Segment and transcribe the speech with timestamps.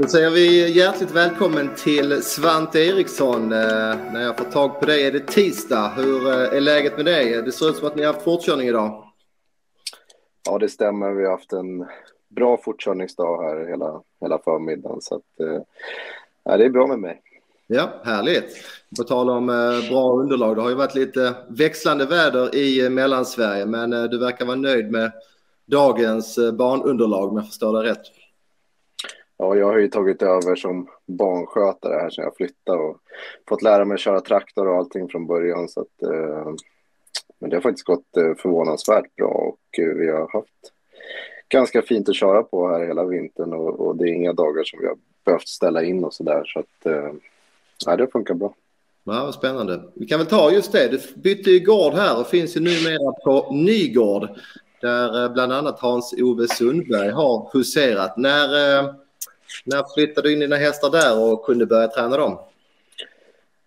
[0.00, 3.52] Då säger vi hjärtligt välkommen till Svante Eriksson.
[3.52, 5.92] Eh, när jag får tag på dig är det tisdag.
[5.96, 7.42] Hur eh, är läget med dig?
[7.42, 9.04] Det ser ut som att ni har haft fortkörning idag.
[10.46, 11.10] Ja, det stämmer.
[11.10, 11.86] Vi har haft en
[12.28, 15.00] bra fortkörningsdag här hela, hela förmiddagen.
[15.00, 15.62] Så att, eh,
[16.44, 17.22] ja, det är bra med mig.
[17.66, 18.56] Ja, härligt.
[18.98, 19.46] På tal om
[19.90, 20.56] bra underlag.
[20.56, 25.12] Det har ju varit lite växlande väder i Mellansverige, men du verkar vara nöjd med
[25.66, 28.19] dagens banunderlag om jag förstår det rätt.
[29.40, 32.96] Ja, jag har ju tagit över som barnskötare här sedan jag flyttade och
[33.48, 35.68] fått lära mig att köra traktor och allting från början.
[35.68, 36.52] Så att, eh,
[37.38, 40.72] men det har faktiskt gått eh, förvånansvärt bra och eh, vi har haft
[41.48, 44.80] ganska fint att köra på här hela vintern och, och det är inga dagar som
[44.80, 46.44] vi har behövt ställa in och så där.
[46.44, 47.12] Så att, eh,
[47.86, 48.54] ja, det funkar bra.
[49.04, 49.82] Ja, vad spännande.
[49.94, 50.88] Vi kan väl ta just det.
[50.88, 54.28] Du bytte ju gård här och finns ju numera på Nygård
[54.80, 58.16] där eh, bland annat Hans-Ove Sundberg har huserat.
[58.16, 58.94] När eh,
[59.64, 62.38] när flyttade du in dina hästar där och kunde börja träna dem?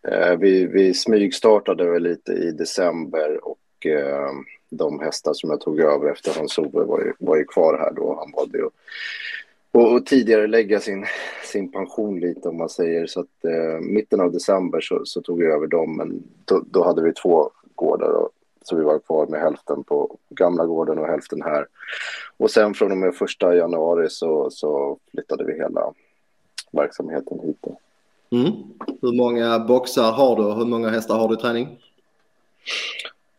[0.07, 4.29] Eh, vi, vi smygstartade väl lite i december och eh,
[4.69, 8.15] de hästar som jag tog över efter Hans-Ove var ju, var ju kvar här då.
[8.19, 8.69] Han valde ju
[9.73, 11.05] och, och tidigare lägga sin,
[11.43, 13.07] sin pension lite om man säger.
[13.07, 16.83] Så att eh, mitten av december så, så, tog jag över dem men då, då
[16.83, 18.29] hade vi två gårdar och
[18.67, 21.67] så vi var kvar med hälften på gamla gården och hälften här.
[22.37, 25.93] Och sen från och med första januari så, så flyttade vi hela
[26.71, 27.65] verksamheten hit.
[28.29, 28.51] Mm.
[29.01, 31.79] Hur många boxar har du och hur många hästar har du i träning?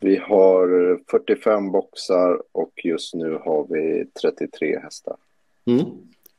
[0.00, 5.16] Vi har 45 boxar och just nu har vi 33 hästar.
[5.66, 5.84] Mm.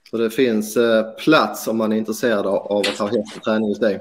[0.09, 3.69] Så det finns eh, plats om man är intresserad av att ha häst i träning
[3.69, 3.99] hos dig?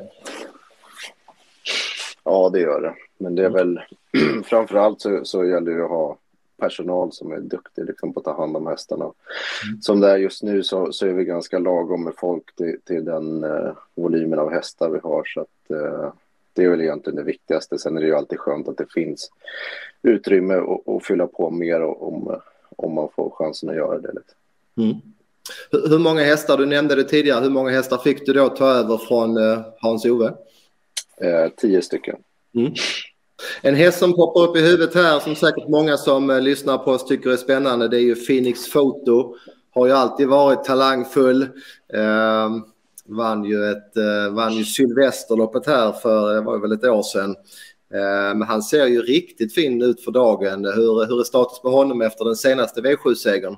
[2.25, 2.95] Ja, det gör det.
[3.25, 3.81] Men det är väl
[4.45, 6.19] framför allt så, så gäller det att ha
[6.57, 9.05] personal som är duktig liksom, på att ta hand om hästarna.
[9.05, 9.81] Mm.
[9.81, 13.05] Som det är just nu så, så är vi ganska lagom med folk till, till
[13.05, 15.25] den eh, volymen av hästar vi har.
[15.25, 16.13] Så att, eh,
[16.53, 17.79] det är väl egentligen det viktigaste.
[17.79, 19.31] Sen är det ju alltid skönt att det finns
[20.03, 20.55] utrymme
[20.87, 22.41] att fylla på mer om,
[22.77, 24.13] om man får chansen att göra det.
[24.13, 24.39] Liksom.
[24.77, 24.97] Mm.
[25.91, 28.99] Hur många hästar, du nämnde det tidigare, hur många hästar fick du då ta över
[28.99, 30.33] från eh, Hans-Ove?
[31.17, 32.17] Eh, tio stycken.
[32.55, 32.73] Mm.
[33.63, 36.91] En häst som poppar upp i huvudet här som säkert många som eh, lyssnar på
[36.91, 39.35] oss tycker är spännande det är ju Phoenix Photo.
[39.71, 41.43] Har ju alltid varit talangfull.
[41.95, 42.51] Eh,
[43.07, 47.03] vann ju, ett, eh, vann ju Sylvesterloppet här för eh, det var väl ett år
[47.03, 47.31] sedan.
[47.95, 50.65] Eh, men han ser ju riktigt fin ut för dagen.
[50.65, 53.57] Hur, hur är status på honom efter den senaste V7-segern?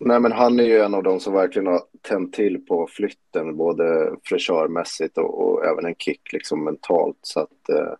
[0.00, 3.56] Nej, men han är ju en av de som verkligen har tänt till på flytten,
[3.56, 7.18] både fräschörmässigt och, och, även en kick liksom mentalt.
[7.22, 7.92] Så att, eh,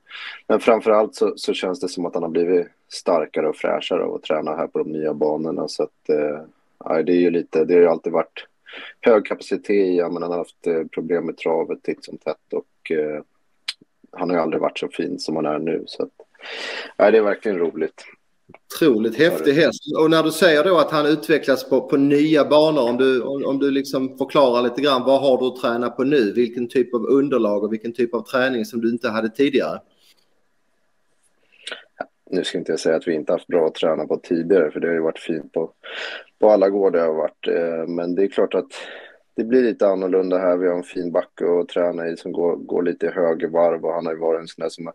[0.46, 4.04] men framför allt så, så, känns det som att han har blivit starkare och fräschare
[4.04, 5.68] av att träna här på de nya banorna.
[5.68, 8.46] Så att, eh, det är ju lite, det har ju alltid varit
[9.00, 12.90] hög kapacitet i men han har haft eh, problem med travet titt som tätt och
[12.90, 13.22] eh,
[14.12, 15.84] han har ju aldrig varit så fin som han är nu.
[15.86, 16.10] Så att,
[16.98, 18.04] nej, det är verkligen roligt.
[18.75, 19.81] Otroligt häftig häst.
[19.99, 23.44] Och när du säger då att han utvecklas på, på nya banor, om du, om,
[23.44, 26.32] om, du liksom förklarar lite grann, vad har du att träna på nu?
[26.32, 29.81] Vilken typ av underlag och vilken typ av träning som du inte hade tidigare?
[32.31, 34.81] Nu ska inte jag säga att vi inte haft bra att träna på tidigare, för
[34.81, 35.71] det har ju varit fint på,
[36.38, 37.48] på alla gårdar jag har varit.
[37.48, 38.72] Eh, men det är klart att
[39.36, 40.56] det blir lite annorlunda här.
[40.56, 43.92] Vi har en fin backe att träna i som går, går lite höger varv och
[43.92, 44.94] han har ju varit en sån där som har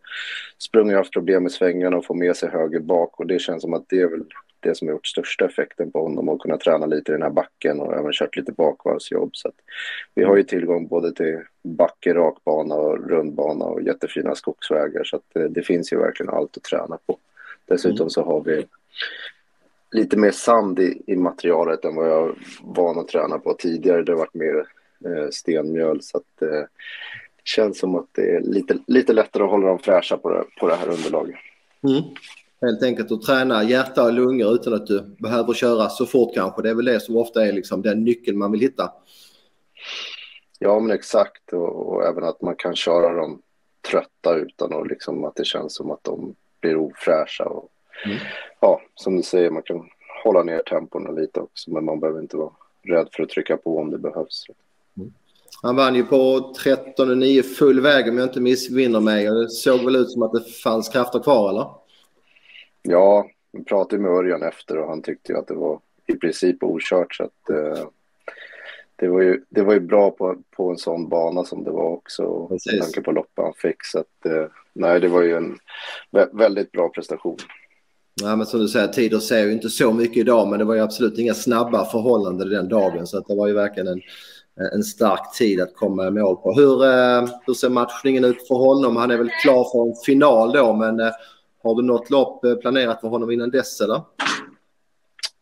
[0.57, 3.61] sprungit och haft problem med svängarna och få med sig höger bak och det känns
[3.61, 4.23] som att det är väl
[4.59, 7.29] det som har gjort största effekten på honom att kunna träna lite i den här
[7.29, 9.29] backen och även kört lite bakvarvsjobb.
[9.33, 9.51] Så
[10.15, 15.23] vi har ju tillgång både till backe, rakbana och rundbana och jättefina skogsvägar så att
[15.33, 17.17] det, det finns ju verkligen allt att träna på.
[17.65, 18.09] Dessutom mm.
[18.09, 18.65] så har vi
[19.91, 24.03] lite mer sand i, i materialet än vad jag var van att träna på tidigare.
[24.03, 24.67] Det har varit mer
[25.05, 26.67] eh, stenmjöl så att eh, det
[27.43, 30.67] känns som att det är lite, lite lättare att hålla dem fräscha på det, på
[30.67, 31.35] det här underlaget.
[31.83, 32.01] Mm.
[32.61, 36.61] Helt enkelt att träna hjärta och lungor utan att du behöver köra så fort kanske.
[36.61, 38.91] Det är väl det som ofta är liksom den nyckeln man vill hitta.
[40.59, 41.53] Ja, men exakt.
[41.53, 43.41] Och, och, även att man kan köra dem
[43.89, 47.45] trötta utan och liksom att det känns som att de blir ofräscha.
[47.45, 47.69] Och,
[48.05, 48.17] mm
[48.61, 49.89] ja, som du säger, man kan
[50.23, 52.51] hålla ner tempona lite också, men man behöver inte vara
[52.83, 54.45] rädd för att trycka på om det behövs.
[54.97, 55.13] Mm.
[55.61, 59.25] Han vann ju på 13,9 full väg om jag inte missvinner mig.
[59.25, 61.67] Det såg väl ut som att det fanns krafter kvar, eller?
[62.81, 66.63] Ja, vi pratade med Örjan efter och han tyckte ju att det var i princip
[66.63, 67.15] okört.
[67.15, 67.87] Så att, eh,
[68.95, 71.89] det, var ju, det var ju bra på, på en sån bana som det var
[71.89, 72.47] också.
[72.49, 73.85] Med tanke på loppet han fick.
[73.85, 75.57] Så att, eh, nej, det var ju en
[76.31, 77.37] väldigt bra prestation.
[78.13, 80.75] Ja, men som du säger, tider ser ju inte så mycket idag, men det var
[80.75, 84.01] ju absolut inga snabba förhållanden den dagen, så att det var ju verkligen en,
[84.73, 86.53] en stark tid att komma i mål på.
[86.53, 88.95] Hur, eh, hur ser matchningen ut för honom?
[88.95, 91.11] Han är väl klar för en final då, men eh,
[91.63, 94.01] har du något lopp eh, planerat för honom innan dess eller?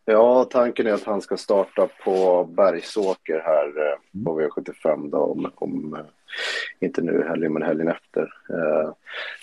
[0.04, 5.96] Ja, tanken är att han ska starta på Bergsåker här på V75 då, om, om
[6.80, 8.22] inte nu helgen men helgen efter.
[8.50, 8.92] Eh,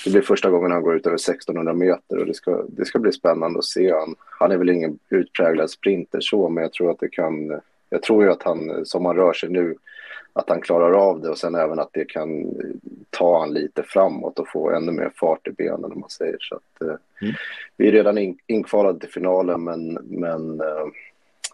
[0.05, 2.99] det blir första gången han går ut över 1600 meter och det ska, det ska
[2.99, 3.91] bli spännande att se.
[3.93, 7.61] Han, han är väl ingen utpräglad sprinter så, men jag tror att det kan...
[7.89, 9.75] Jag tror ju att han, som han rör sig nu,
[10.37, 12.55] att han klarar av det och sen även att det kan
[13.09, 16.55] ta han lite framåt och få ännu mer fart i benen om man säger så
[16.55, 17.33] att eh, mm.
[17.77, 20.87] vi är redan in, inkvalade till finalen men, men eh,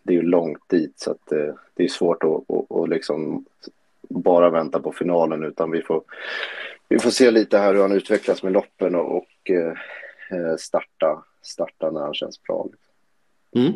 [0.03, 3.45] det är ju långt dit så att eh, det är svårt att, att, att liksom
[4.21, 6.03] bara vänta på finalen utan vi får,
[6.89, 11.91] vi får se lite här hur han utvecklas med loppen och, och eh, starta, starta
[11.91, 12.67] när han känns bra.
[13.55, 13.73] Mm.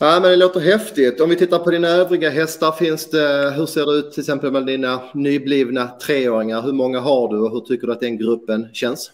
[0.00, 1.20] Ja, men det låter häftigt.
[1.20, 4.52] Om vi tittar på dina övriga hästar, finns det, hur ser det ut till exempel
[4.52, 6.62] med dina nyblivna treåringar?
[6.62, 9.12] Hur många har du och hur tycker du att den gruppen känns?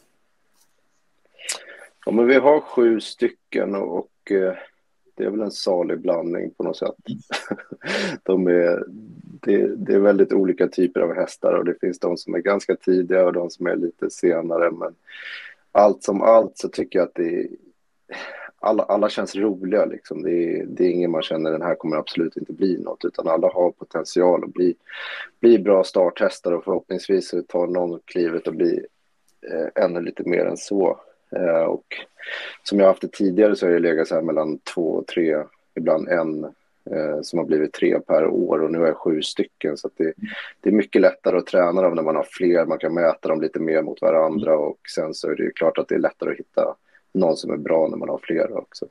[2.07, 4.55] Ja, men vi har sju stycken och eh,
[5.21, 6.95] det är väl en salig blandning på något sätt.
[8.23, 8.85] de är,
[9.41, 12.77] det, det, är väldigt olika typer av hästar och det finns de som är ganska
[12.77, 14.71] tidiga och de som är lite senare.
[14.71, 14.95] Men
[15.73, 17.47] allt som allt så tycker jag att det är
[18.59, 19.85] alla, alla känns roliga.
[19.85, 20.23] Liksom.
[20.23, 23.29] Det, är, det är ingen man känner den här kommer absolut inte bli något, utan
[23.29, 24.75] alla har potential att bli,
[25.41, 28.87] bli bra starthästar och förhoppningsvis tar någon klivet och blir
[29.53, 31.01] eh, ännu lite mer än så.
[31.37, 31.85] Eh, och
[32.63, 35.37] som jag haft det tidigare så har jag legat så här mellan två och tre,
[35.75, 36.45] ibland en
[36.91, 39.77] eh, som har blivit tre per år och nu har jag sju stycken.
[39.77, 40.13] Så det,
[40.61, 43.41] det, är mycket lättare att träna dem när man har fler, man kan mäta dem
[43.41, 46.31] lite mer mot varandra och sen så är det ju klart att det är lättare
[46.31, 46.75] att hitta
[47.13, 48.87] någon som är bra när man har flera också.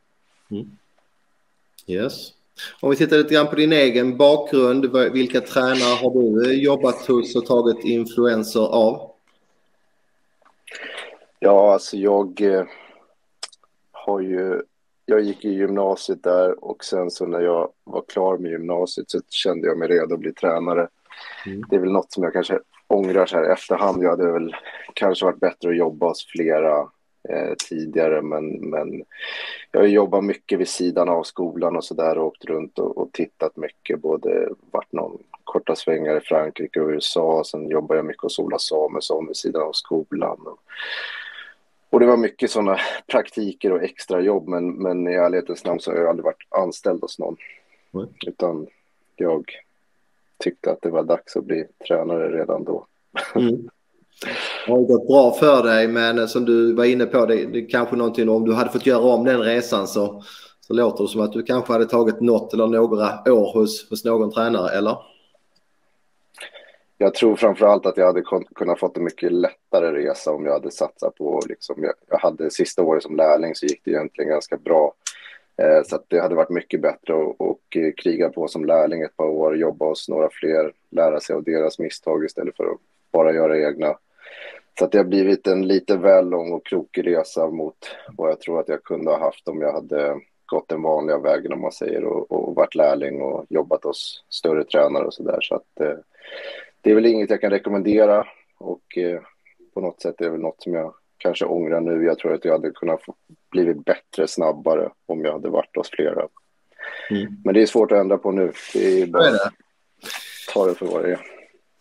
[0.52, 0.70] Mm.
[1.88, 2.34] Yes.
[2.80, 7.36] Om vi tittar lite grann på din egen bakgrund, vilka tränare har du jobbat hos
[7.36, 9.09] och tagit influenser av?
[11.40, 12.66] Ja, alltså jag eh,
[13.92, 14.62] har ju,
[15.06, 19.20] jag gick i gymnasiet där och sen så när jag var klar med gymnasiet så
[19.30, 20.88] kände jag mig redo att bli tränare.
[21.46, 21.64] Mm.
[21.70, 24.04] Det är väl något som jag kanske ångrar så här efterhand.
[24.04, 24.56] Jag hade väl
[24.94, 26.80] kanske varit bättre att jobba hos flera
[27.30, 29.04] eh, tidigare men, men
[29.72, 32.98] jag har jobbat mycket vid sidan av skolan och så där och åkt runt och,
[32.98, 38.06] och, tittat mycket, både varit någon korta svängar i Frankrike och USA, sen jobbar jag
[38.06, 40.38] mycket hos Ola Samuelsson vid sidan av skolan.
[40.46, 40.60] Och,
[41.90, 42.78] och det var mycket sådana
[43.08, 47.02] praktiker och extra jobb men, men i ärlighetens namn så har jag aldrig varit anställd
[47.02, 47.38] hos någon.
[47.94, 48.08] Mm.
[48.28, 48.68] Utan
[49.16, 49.46] jag
[50.44, 52.86] tyckte att det var dags att bli tränare redan då.
[53.36, 53.70] Mm.
[54.66, 57.70] Det har gått bra för dig men som du var inne på det, det är
[57.70, 60.24] kanske någonting om du hade fått göra om den resan så,
[60.60, 64.06] så låter det som att du kanske hade tagit något eller några år hos, hos
[64.06, 64.98] någon tränare eller?
[67.02, 68.24] Jag tror framför allt att jag hade
[68.56, 72.52] kunnat fått en mycket lättare resa om jag hade satsat på liksom, jag, jag hade
[72.52, 74.94] sista året som lärling så gick det egentligen ganska bra.
[75.58, 79.26] Eh, så det hade varit mycket bättre att eh, kriga på som lärling ett par
[79.26, 82.78] år, jobba hos några fler, lära sig av deras misstag istället för att
[83.12, 83.98] bara göra egna.
[84.80, 87.78] Så att det har blivit en lite väl lång och krokig resa mot
[88.18, 91.54] vad jag tror att jag kunde ha haft om jag hade gått den vanliga vägen
[91.54, 95.42] om man säger och, och varit lärling och jobbat hos större tränare och så där.
[95.42, 95.98] Så att eh,
[96.82, 99.22] det är väl inget jag kan rekommendera och eh,
[99.74, 102.06] på något sätt är det väl något som jag kanske ångrar nu.
[102.06, 103.00] Jag tror att jag hade kunnat
[103.52, 106.28] blivit bättre snabbare om jag hade varit hos flera.
[107.10, 107.28] Mm.
[107.44, 108.52] Men det är svårt att ändra på nu.
[108.74, 109.54] Det är bara att
[110.54, 111.20] ta det för vad det är.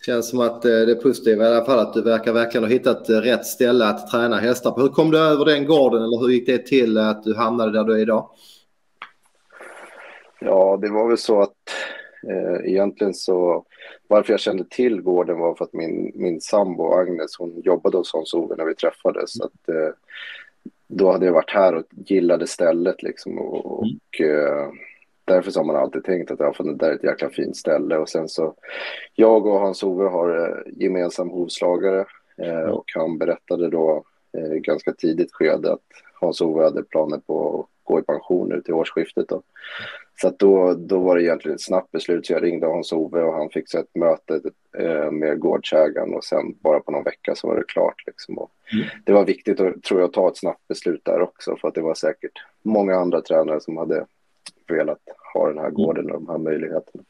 [0.06, 2.70] Känns som att eh, det är positivt i alla fall att du verkar verkligen ha
[2.70, 4.80] hittat rätt ställe att träna hästar på.
[4.80, 7.84] Hur kom du över den gården eller hur gick det till att du hamnade där
[7.84, 8.30] du är idag?
[10.40, 11.54] Ja, det var väl så att
[12.30, 13.64] eh, egentligen så
[14.08, 18.12] varför jag kände till gården var för att min, min sambo Agnes hon jobbade hos
[18.12, 19.32] Hans Ove när vi träffades.
[19.32, 19.94] Så att, eh,
[20.86, 23.98] då hade jag varit här och gillade stället liksom och, mm.
[23.98, 24.68] och eh,
[25.24, 27.96] därför så har man alltid tänkt att ja, det där är ett jäkla fint ställe.
[27.96, 28.54] Och sen så,
[29.14, 32.04] jag och Hans-Ove har gemensam hovslagare
[32.70, 34.04] och han berättade då
[34.50, 35.86] ganska tidigt skede att
[36.20, 39.28] Hans-Ove hade planer på att gå i pension nu till årsskiftet.
[39.28, 39.42] Då.
[40.20, 43.50] Så då, då var det egentligen ett snabbt beslut så jag ringde Hans-Ove och han
[43.50, 44.40] fick ett möte
[44.78, 48.06] eh, med gårdsägaren och sen bara på någon vecka så var det klart.
[48.06, 48.34] Liksom.
[48.34, 48.86] Mm.
[49.04, 51.74] Det var viktigt att, tror jag, att ta ett snabbt beslut där också för att
[51.74, 54.06] det var säkert många andra tränare som hade
[54.68, 54.98] velat
[55.34, 57.04] ha den här gården och de här möjligheterna.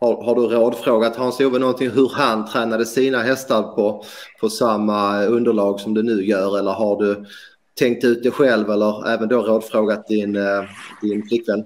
[0.00, 4.04] Har, har du rådfrågat Hans-Ove någonting hur han tränade sina hästar på,
[4.40, 7.24] på samma underlag som du nu gör eller har du
[7.78, 10.64] tänkt ut det själv eller även då rådfrågat din, eh,
[11.02, 11.64] din flickvän?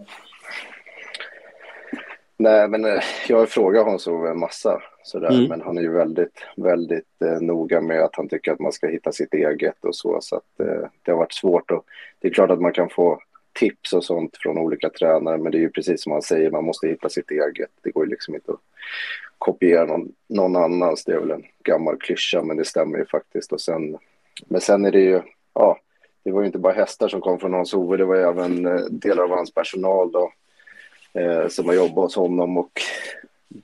[2.36, 5.48] Nej, men eh, jag har frågat Hans-Ove en massa sådär, mm.
[5.48, 8.86] men han är ju väldigt, väldigt eh, noga med att han tycker att man ska
[8.86, 11.84] hitta sitt eget och så, så att eh, det har varit svårt och
[12.20, 15.58] det är klart att man kan få tips och sånt från olika tränare, men det
[15.58, 17.70] är ju precis som han säger, man måste hitta sitt eget.
[17.82, 18.60] Det går ju liksom inte att
[19.38, 23.52] kopiera någon, någon annans, det är väl en gammal klyscha, men det stämmer ju faktiskt.
[23.52, 23.98] Och sen,
[24.46, 25.20] men sen är det ju,
[25.54, 25.78] ja,
[26.22, 28.80] det var ju inte bara hästar som kom från Hans-Ove, det var ju även eh,
[28.90, 30.32] delar av hans personal då,
[31.12, 32.80] eh, som har jobbat hos honom och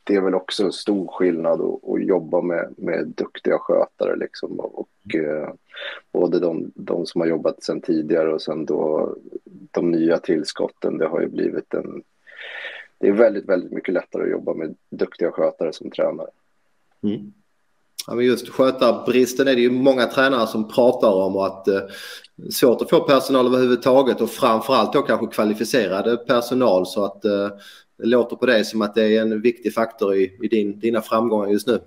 [0.05, 4.61] det är väl också en stor skillnad att, att jobba med, med duktiga skötare liksom
[4.61, 5.53] och, eh,
[6.13, 9.15] både de, de, som har jobbat sedan tidigare och sen då
[9.71, 10.99] de nya tillskotten.
[10.99, 12.03] Det har ju blivit en...
[12.99, 16.31] Det är väldigt, väldigt mycket lättare att jobba med duktiga skötare som tränare.
[17.03, 17.33] Mm.
[18.09, 21.81] Ja, men just skötarbristen är det ju många tränare som pratar om och att eh,
[22.51, 27.49] svårt att få personal överhuvudtaget och framförallt då kanske kvalificerade personal så att eh,
[27.99, 31.03] det låter på dig som att det är en viktig faktor i, i din, dina
[31.03, 31.81] framgångar just nu.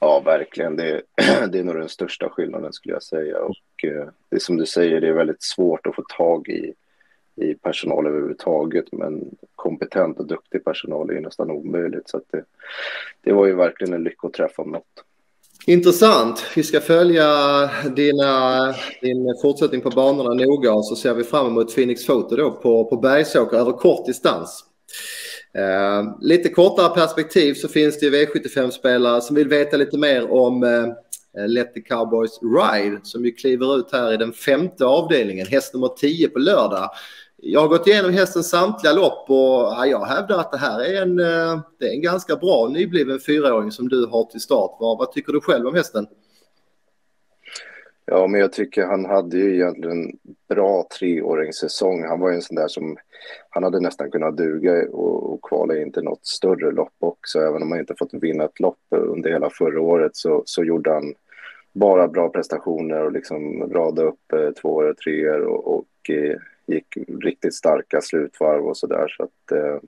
[0.00, 0.76] Ja, verkligen.
[0.76, 1.02] Det,
[1.52, 3.38] det är nog den största skillnaden skulle jag säga.
[3.38, 6.74] Och eh, det är som du säger, det är väldigt svårt att få tag i,
[7.42, 8.84] i personal överhuvudtaget.
[8.92, 12.08] Men kompetent och duktig personal är nästan omöjligt.
[12.08, 12.44] Så det,
[13.20, 15.04] det var ju verkligen en lyckoträff om något.
[15.66, 16.44] Intressant.
[16.56, 17.24] Vi ska följa
[17.96, 22.50] dina, din fortsättning på banorna noga och så ser vi fram emot Phoenix Photo då
[22.50, 24.64] på, på Bergsåker över kort distans.
[25.54, 31.46] Eh, lite kortare perspektiv så finns det V75-spelare som vill veta lite mer om eh,
[31.46, 35.88] Let the Cowboys Ride som ju kliver ut här i den femte avdelningen, häst nummer
[35.88, 36.90] 10 på lördag.
[37.42, 41.02] Jag har gått igenom hästens samtliga lopp och ja, jag hävdar att det här är
[41.02, 44.76] en, eh, det är en ganska bra nybliven fyraåring som du har till start.
[44.80, 46.06] Vad, vad tycker du själv om hästen?
[48.04, 50.18] Ja, men jag tycker han hade ju egentligen en
[50.48, 52.04] bra treåringssäsong.
[52.04, 52.96] Han var ju en sån där som
[53.50, 57.40] han hade nästan kunnat duga och, och kvala in till något större lopp också.
[57.40, 60.92] Även om han inte fått vinna ett lopp under hela förra året så, så gjorde
[60.92, 61.14] han
[61.72, 66.36] bara bra prestationer och liksom rada upp eh, tvåor och treor och, och eh,
[66.68, 69.08] gick riktigt starka slutvarv och så där.
[69.08, 69.80] Så att eh,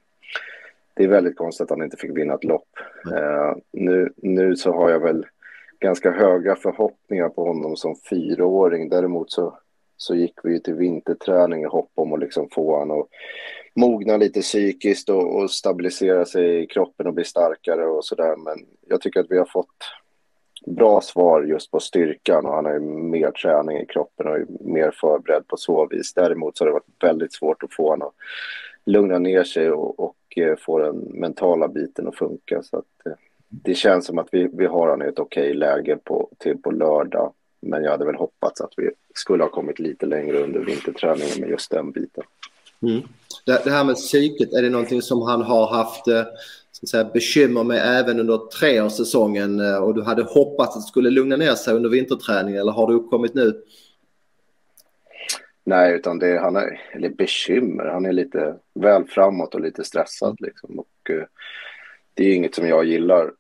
[0.95, 2.69] det är väldigt konstigt att han inte fick vinna ett lopp.
[3.13, 5.27] Eh, nu, nu så har jag väl
[5.81, 8.89] ganska höga förhoppningar på honom som fyraåring.
[8.89, 9.59] Däremot så,
[9.97, 13.09] så gick vi till vinterträning i hopp om att liksom få honom att
[13.75, 18.37] mogna lite psykiskt och, och stabilisera sig i kroppen och bli starkare och sådär.
[18.37, 19.77] Men jag tycker att vi har fått
[20.67, 24.47] bra svar just på styrkan och han har ju mer träning i kroppen och är
[24.61, 26.15] mer förberedd på så vis.
[26.15, 28.15] Däremot så har det varit väldigt svårt att få honom att
[28.85, 32.63] lugna ner sig och, och eh, få den mentala biten att funka.
[32.63, 33.13] Så att, eh,
[33.49, 36.71] det känns som att vi, vi har honom i ett okej läge på, till på
[36.71, 37.33] lördag.
[37.61, 41.51] Men jag hade väl hoppats att vi skulle ha kommit lite längre under vinterträningen med
[41.51, 42.25] just den biten.
[42.83, 43.03] Mm.
[43.47, 46.23] Det, det, här med psyket, är det någonting som han har haft eh,
[46.73, 50.89] så att säga, bekymmer med även under treårssäsongen eh, och du hade hoppats att det
[50.89, 53.63] skulle lugna ner sig under vinterträningen eller har det uppkommit nu?
[55.65, 60.37] Nej, utan det han är, eller bekymmer, han är lite väl framåt och lite stressad
[60.41, 60.79] liksom.
[60.79, 61.25] Och, uh,
[62.15, 63.33] det är inget som jag gillar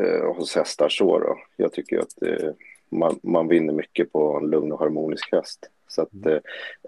[0.00, 1.38] uh, hos hästar så då.
[1.56, 2.50] Jag tycker att uh,
[2.90, 5.70] man, man vinner mycket på en lugn och harmonisk häst.
[5.88, 6.38] Så att eh,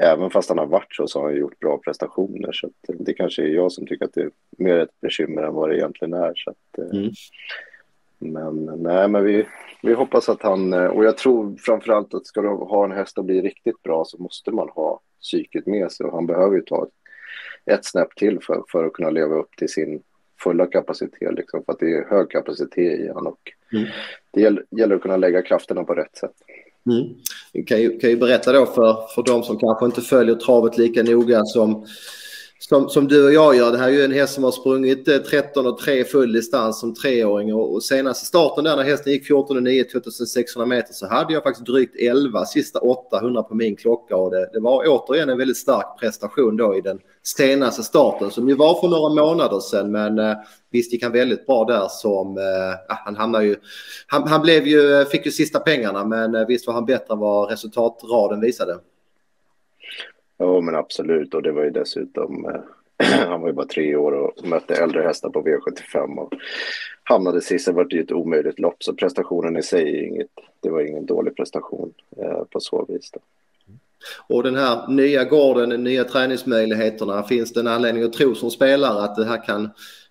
[0.00, 2.52] även fast han har varit så, så har han gjort bra prestationer.
[2.52, 5.54] Så att, det kanske är jag som tycker att det är mer ett bekymmer än
[5.54, 6.32] vad det egentligen är.
[6.34, 7.10] Så att, eh, mm.
[8.22, 9.46] Men nej, men vi,
[9.82, 13.18] vi hoppas att han, eh, och jag tror framförallt att ska du ha en häst
[13.18, 16.62] och bli riktigt bra så måste man ha psyket med sig och han behöver ju
[16.62, 16.92] ta ett,
[17.74, 20.02] ett snäpp till för, för att kunna leva upp till sin
[20.42, 23.88] fulla kapacitet liksom, för att det är hög kapacitet i honom och mm.
[24.30, 26.34] det gäller, gäller att kunna lägga krafterna på rätt sätt.
[26.86, 27.14] Mm.
[27.52, 30.78] Jag kan ju, kan ju berätta då för, för de som kanske inte följer travet
[30.78, 31.86] lika noga som,
[32.68, 33.72] som, som du och jag gör.
[33.72, 36.80] Det här är ju en häst som har sprungit eh, 13 och 3 full distans
[36.80, 40.92] som treåring och, och senaste starten där när hästen gick 14 och 9 2600 meter
[40.92, 44.84] så hade jag faktiskt drygt 11 sista 800 på min klocka och det, det var
[44.86, 49.24] återigen en väldigt stark prestation då i den senaste starten som ju var för några
[49.24, 50.36] månader sedan men eh,
[50.70, 53.56] visst gick han väldigt bra där som, eh, han hamnade ju,
[54.06, 57.14] han, han, blev ju, eh, fick ju sista pengarna men eh, visst var han bättre
[57.14, 58.78] än vad resultatraden visade.
[60.42, 64.12] Ja men absolut och det var ju dessutom, eh, han var ju bara tre år
[64.12, 66.32] och mötte äldre hästar på V75 och
[67.04, 70.30] hamnade sist, det var ju ett omöjligt lopp så prestationen i sig är inget,
[70.60, 73.10] det var ingen dålig prestation eh, på så vis.
[73.10, 73.20] Då.
[74.28, 79.04] Och den här nya gården, nya träningsmöjligheterna, finns det en anledning att tro som spelare
[79.04, 79.70] att det här kan,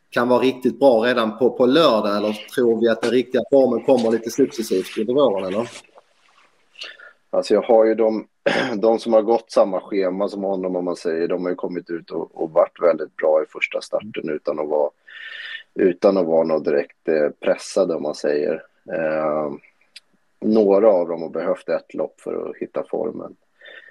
[0.09, 3.85] kan vara riktigt bra redan på, på lördag eller tror vi att den riktiga formen
[3.85, 5.69] kommer lite successivt under våren eller?
[7.29, 8.27] Alltså jag har ju de,
[8.81, 11.89] de som har gått samma schema som honom om man säger, de har ju kommit
[11.89, 14.89] ut och, och varit väldigt bra i första starten utan att vara,
[15.75, 18.63] utan att vara något direkt eh, pressade om man säger.
[18.93, 19.51] Eh,
[20.41, 23.35] några av dem har behövt ett lopp för att hitta formen.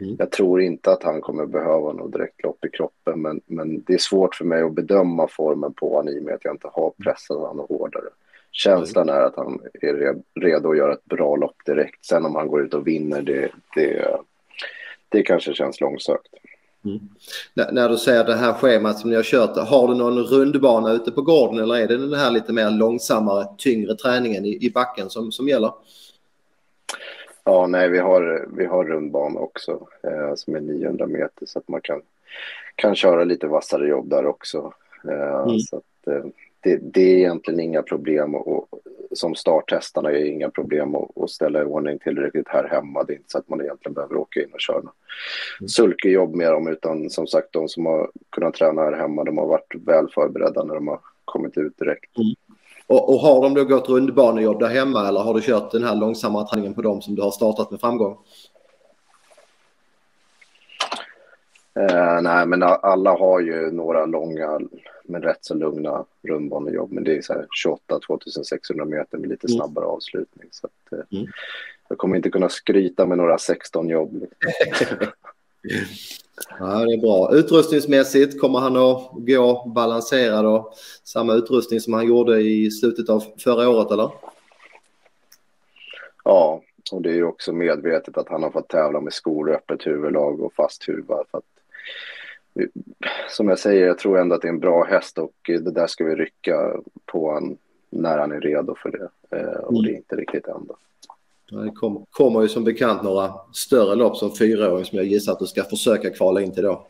[0.00, 0.16] Mm.
[0.18, 3.94] Jag tror inte att han kommer behöva något direkt lopp i kroppen, men, men det
[3.94, 6.68] är svårt för mig att bedöma formen på honom i och med att jag inte
[6.72, 8.08] har pressat honom hårdare.
[8.52, 12.04] Känslan är att han är redo att göra ett bra lopp direkt.
[12.04, 14.16] Sen om han går ut och vinner, det, det,
[15.08, 16.34] det kanske känns långsökt.
[16.84, 17.00] Mm.
[17.74, 21.10] När du säger det här schemat som ni har kört, har du någon rundbana ute
[21.10, 25.10] på gården eller är det den här lite mer långsammare, tyngre träningen i, i backen
[25.10, 25.72] som, som gäller?
[27.44, 31.68] Ja, nej, vi har, vi har rundbana också eh, som är 900 meter så att
[31.68, 32.02] man kan,
[32.74, 34.72] kan köra lite vassare jobb där också.
[35.04, 35.58] Eh, mm.
[35.58, 36.24] så att, eh,
[36.60, 38.68] det, det, är egentligen inga problem och,
[39.12, 43.02] som starttestarna är inga problem att, att ställa i ordning tillräckligt här hemma.
[43.02, 45.68] Det är inte så att man egentligen behöver åka in och köra mm.
[45.68, 49.46] sulkejobb med dem utan som sagt de som har kunnat träna här hemma de har
[49.46, 52.18] varit väl förberedda när de har kommit ut direkt.
[52.18, 52.34] Mm.
[52.86, 55.96] Och, och, har de då gått rundbanejobb där hemma eller har du kört den här
[55.96, 58.16] långsamma träningen på dem som du har startat med framgång?
[61.78, 64.60] Eh, nej, men alla har ju några långa
[65.04, 66.92] men rätt så lugna rundbanejobb.
[66.92, 69.56] Men det är så här 28 2600 meter med lite mm.
[69.56, 69.94] snabbare mm.
[69.94, 70.48] avslutning.
[70.50, 71.32] Så att, eh, mm.
[71.88, 74.26] Jag kommer inte kunna skryta med några 16 jobb.
[76.58, 77.34] Ja, det är bra.
[77.34, 83.24] Utrustningsmässigt kommer han att gå balanserad och samma utrustning som han gjorde i slutet av
[83.38, 84.10] förra året, eller?
[86.24, 89.86] Ja, och det är ju också medvetet att han har fått tävla med skor, öppet
[89.86, 91.24] huvudlag och fast huva.
[91.30, 91.44] För att,
[93.28, 95.86] som jag säger, jag tror ändå att det är en bra häst och det där
[95.86, 96.76] ska vi rycka
[97.06, 97.56] på han
[97.90, 99.36] när han är redo för det.
[99.36, 99.96] Eh, och det är mm.
[99.96, 100.76] inte riktigt ändå.
[101.50, 105.38] Det kommer, kommer ju som bekant några större lopp som fyraåring som jag gissar att
[105.38, 106.86] du ska försöka kvala in till då.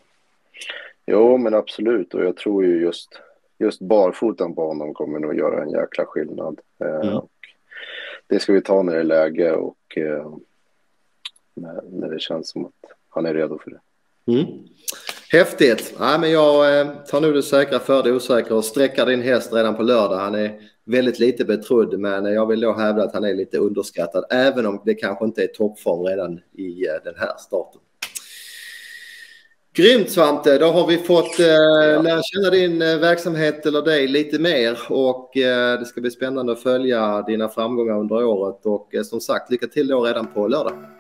[1.07, 2.15] Jo, men absolut.
[2.15, 3.21] Och jag tror ju just,
[3.59, 6.61] just barfotan på honom kommer nog göra en jäkla skillnad.
[6.79, 7.23] Eh, mm.
[8.27, 10.33] det ska vi ta när det är läge och eh,
[11.55, 13.81] när, när, det känns som att han är redo för det.
[14.29, 14.47] Mm.
[15.31, 15.95] Häftigt.
[15.99, 19.53] Ja, men jag eh, tar nu det säkra för det osäkra och sträcker din häst
[19.53, 20.17] redan på lördag.
[20.17, 24.25] Han är väldigt lite betrodd, men jag vill då hävda att han är lite underskattad,
[24.31, 27.81] även om det kanske inte är toppform redan i eh, den här starten.
[29.73, 34.39] Grymt Svante, då har vi fått eh, lära känna din eh, verksamhet eller dig lite
[34.39, 39.03] mer och eh, det ska bli spännande att följa dina framgångar under året och eh,
[39.03, 40.98] som sagt lycka till då redan på lördag.